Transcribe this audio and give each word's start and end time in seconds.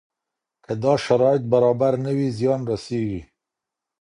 که 0.63 0.73
دا 0.83 0.93
شرایط 1.05 1.43
برابر 1.51 1.93
نه 2.05 2.11
وي 2.17 2.27
زیان 2.37 2.61
رسېږي. 2.71 3.21